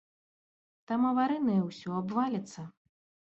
[0.91, 2.65] Там аварыйнае ўсё, абваліцца.